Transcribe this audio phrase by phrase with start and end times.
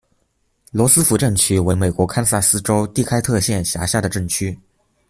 [0.71, 4.59] 罗斯福镇区为美国堪萨斯州第开特县辖下的镇区。